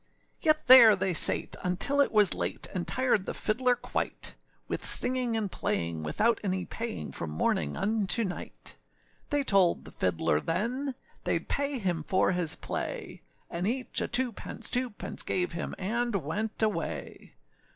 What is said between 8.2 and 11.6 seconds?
night: They told the fiddler then, Theyâd